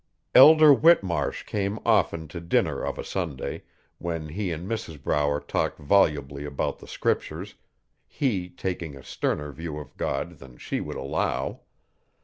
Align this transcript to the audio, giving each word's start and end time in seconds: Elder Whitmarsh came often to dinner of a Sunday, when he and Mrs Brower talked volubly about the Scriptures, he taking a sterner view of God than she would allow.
Elder 0.33 0.73
Whitmarsh 0.73 1.43
came 1.43 1.77
often 1.85 2.27
to 2.29 2.41
dinner 2.41 2.81
of 2.83 2.97
a 2.97 3.03
Sunday, 3.03 3.61
when 3.99 4.29
he 4.29 4.51
and 4.51 4.67
Mrs 4.67 4.99
Brower 4.99 5.39
talked 5.39 5.77
volubly 5.77 6.43
about 6.43 6.79
the 6.79 6.87
Scriptures, 6.87 7.53
he 8.07 8.49
taking 8.49 8.95
a 8.95 9.03
sterner 9.03 9.51
view 9.51 9.77
of 9.77 9.95
God 9.97 10.39
than 10.39 10.57
she 10.57 10.81
would 10.81 10.97
allow. 10.97 11.59